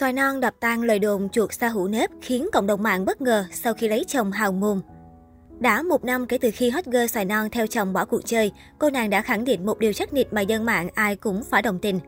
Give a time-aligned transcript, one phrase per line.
[0.00, 3.20] Xoài non đập tan lời đồn chuột xa hữu nếp khiến cộng đồng mạng bất
[3.20, 4.80] ngờ sau khi lấy chồng hào môn.
[5.58, 8.52] Đã một năm kể từ khi hot girl xoài non theo chồng bỏ cuộc chơi,
[8.78, 11.62] cô nàng đã khẳng định một điều chắc nịch mà dân mạng ai cũng phải
[11.62, 12.00] đồng tình.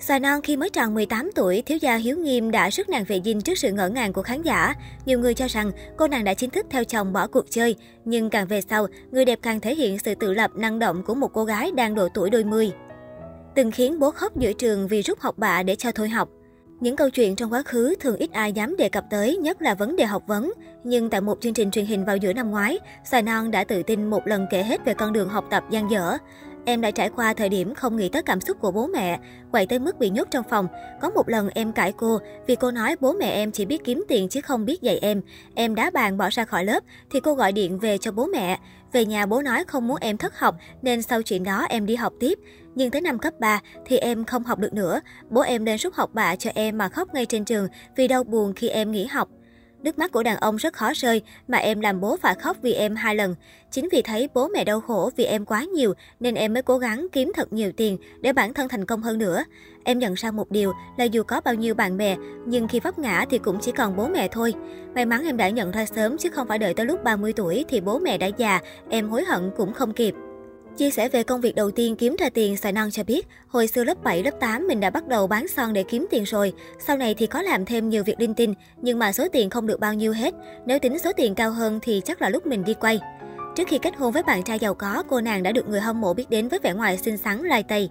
[0.00, 3.20] Xoài non khi mới tròn 18 tuổi, thiếu gia Hiếu Nghiêm đã rất nàng về
[3.24, 4.74] dinh trước sự ngỡ ngàng của khán giả.
[5.06, 8.30] Nhiều người cho rằng cô nàng đã chính thức theo chồng bỏ cuộc chơi, nhưng
[8.30, 11.28] càng về sau, người đẹp càng thể hiện sự tự lập năng động của một
[11.32, 12.72] cô gái đang độ tuổi đôi mươi.
[13.54, 16.28] Từng khiến bố khóc giữa trường vì rút học bạ để cho thôi học.
[16.82, 19.74] Những câu chuyện trong quá khứ thường ít ai dám đề cập tới, nhất là
[19.74, 20.52] vấn đề học vấn.
[20.84, 23.82] Nhưng tại một chương trình truyền hình vào giữa năm ngoái, Xoài Non đã tự
[23.82, 26.18] tin một lần kể hết về con đường học tập gian dở.
[26.64, 29.18] Em đã trải qua thời điểm không nghĩ tới cảm xúc của bố mẹ,
[29.50, 30.68] quậy tới mức bị nhốt trong phòng.
[31.00, 34.04] Có một lần em cãi cô vì cô nói bố mẹ em chỉ biết kiếm
[34.08, 35.22] tiền chứ không biết dạy em.
[35.54, 38.58] Em đá bàn bỏ ra khỏi lớp thì cô gọi điện về cho bố mẹ.
[38.92, 41.96] Về nhà bố nói không muốn em thất học nên sau chuyện đó em đi
[41.96, 42.38] học tiếp.
[42.74, 45.00] Nhưng tới năm cấp 3 thì em không học được nữa.
[45.30, 48.24] Bố em lên rút học bạ cho em mà khóc ngay trên trường vì đau
[48.24, 49.28] buồn khi em nghỉ học.
[49.82, 52.72] Nước mắt của đàn ông rất khó rơi, mà em làm bố phải khóc vì
[52.72, 53.34] em hai lần.
[53.70, 56.78] Chính vì thấy bố mẹ đau khổ vì em quá nhiều, nên em mới cố
[56.78, 59.44] gắng kiếm thật nhiều tiền để bản thân thành công hơn nữa.
[59.84, 62.16] Em nhận ra một điều là dù có bao nhiêu bạn bè,
[62.46, 64.54] nhưng khi vấp ngã thì cũng chỉ còn bố mẹ thôi.
[64.94, 67.64] May mắn em đã nhận ra sớm chứ không phải đợi tới lúc 30 tuổi
[67.68, 70.14] thì bố mẹ đã già, em hối hận cũng không kịp.
[70.76, 73.66] Chia sẻ về công việc đầu tiên kiếm ra tiền, Sài Năng cho biết, hồi
[73.66, 76.52] xưa lớp 7, lớp 8 mình đã bắt đầu bán son để kiếm tiền rồi.
[76.78, 79.66] Sau này thì có làm thêm nhiều việc linh tinh, nhưng mà số tiền không
[79.66, 80.34] được bao nhiêu hết.
[80.66, 83.00] Nếu tính số tiền cao hơn thì chắc là lúc mình đi quay.
[83.56, 86.00] Trước khi kết hôn với bạn trai giàu có, cô nàng đã được người hâm
[86.00, 87.88] mộ biết đến với vẻ ngoài xinh xắn lai tây.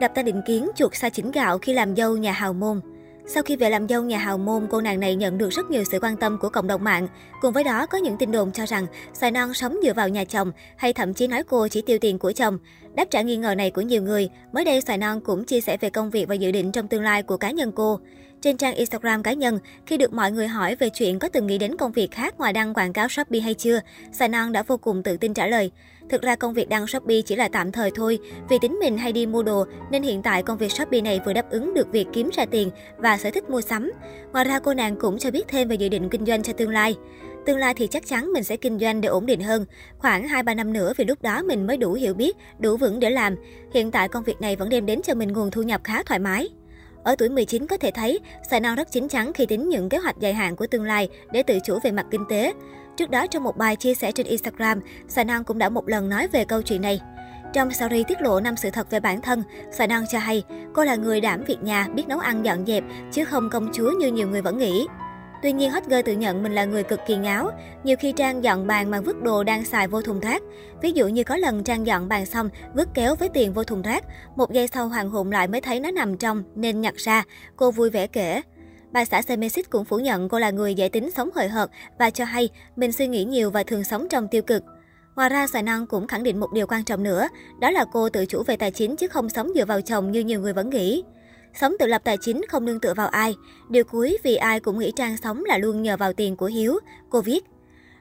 [0.00, 2.80] Đập ta định kiến chuột xa chỉnh gạo khi làm dâu nhà hào môn.
[3.26, 5.84] Sau khi về làm dâu nhà hào môn, cô nàng này nhận được rất nhiều
[5.84, 7.08] sự quan tâm của cộng đồng mạng.
[7.40, 10.24] Cùng với đó có những tin đồn cho rằng Xoài Non sống dựa vào nhà
[10.24, 12.58] chồng hay thậm chí nói cô chỉ tiêu tiền của chồng.
[12.94, 15.76] Đáp trả nghi ngờ này của nhiều người, mới đây Xoài Non cũng chia sẻ
[15.76, 18.00] về công việc và dự định trong tương lai của cá nhân cô.
[18.40, 21.58] Trên trang Instagram cá nhân, khi được mọi người hỏi về chuyện có từng nghĩ
[21.58, 23.80] đến công việc khác ngoài đăng quảng cáo Shopee hay chưa,
[24.12, 25.70] Xoài Non đã vô cùng tự tin trả lời.
[26.12, 29.12] Thực ra công việc đăng Shopee chỉ là tạm thời thôi, vì tính mình hay
[29.12, 32.06] đi mua đồ nên hiện tại công việc Shopee này vừa đáp ứng được việc
[32.12, 33.92] kiếm ra tiền và sở thích mua sắm.
[34.32, 36.70] Ngoài ra cô nàng cũng cho biết thêm về dự định kinh doanh cho tương
[36.70, 36.96] lai.
[37.46, 39.64] Tương lai thì chắc chắn mình sẽ kinh doanh để ổn định hơn.
[39.98, 43.10] Khoảng 2-3 năm nữa vì lúc đó mình mới đủ hiểu biết, đủ vững để
[43.10, 43.36] làm.
[43.74, 46.20] Hiện tại công việc này vẫn đem đến cho mình nguồn thu nhập khá thoải
[46.20, 46.48] mái.
[47.04, 48.20] Ở tuổi 19 có thể thấy,
[48.50, 51.08] Sài Non rất chín chắn khi tính những kế hoạch dài hạn của tương lai
[51.32, 52.52] để tự chủ về mặt kinh tế.
[52.96, 56.08] Trước đó trong một bài chia sẻ trên Instagram, Sài Năng cũng đã một lần
[56.08, 57.00] nói về câu chuyện này.
[57.52, 59.42] Trong story tiết lộ năm sự thật về bản thân,
[59.72, 60.42] Sài Năng cho hay
[60.74, 63.90] cô là người đảm việc nhà, biết nấu ăn dọn dẹp, chứ không công chúa
[63.90, 64.86] như nhiều người vẫn nghĩ.
[65.42, 67.50] Tuy nhiên, hot girl tự nhận mình là người cực kỳ ngáo.
[67.84, 70.42] Nhiều khi Trang dọn bàn mà vứt đồ đang xài vô thùng rác.
[70.82, 73.82] Ví dụ như có lần Trang dọn bàn xong, vứt kéo với tiền vô thùng
[73.82, 74.04] rác.
[74.36, 77.24] Một giây sau hoàng hùng lại mới thấy nó nằm trong, nên nhặt ra.
[77.56, 78.42] Cô vui vẻ kể.
[78.92, 82.10] Bà xã Semesis cũng phủ nhận cô là người dễ tính sống hời hợt và
[82.10, 84.62] cho hay mình suy nghĩ nhiều và thường sống trong tiêu cực.
[85.16, 87.28] Ngoài ra, Xoài Năng cũng khẳng định một điều quan trọng nữa,
[87.60, 90.20] đó là cô tự chủ về tài chính chứ không sống dựa vào chồng như
[90.20, 91.02] nhiều người vẫn nghĩ.
[91.54, 93.34] Sống tự lập tài chính không nương tựa vào ai.
[93.70, 96.78] Điều cuối vì ai cũng nghĩ Trang sống là luôn nhờ vào tiền của Hiếu.
[97.10, 97.44] Cô viết.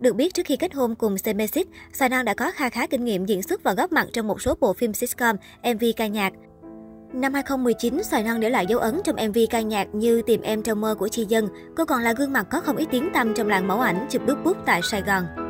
[0.00, 3.04] Được biết trước khi kết hôn cùng Semesis, Xoài Năng đã có kha khá kinh
[3.04, 6.32] nghiệm diễn xuất và góp mặt trong một số bộ phim sitcom, MV ca nhạc.
[7.16, 10.62] Năm 2019, Xoài Non để lại dấu ấn trong MV ca nhạc như Tìm em
[10.62, 11.48] trong mơ của Chi Dân.
[11.76, 14.22] Cô còn là gương mặt có không ít tiếng tăm trong làng mẫu ảnh chụp
[14.26, 15.45] bước bút tại Sài Gòn.